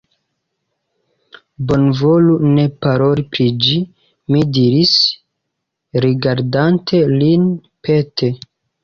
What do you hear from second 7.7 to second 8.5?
pete.